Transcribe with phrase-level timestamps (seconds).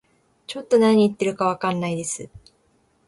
[0.47, 2.27] ちょっと何言ってるかわかんないです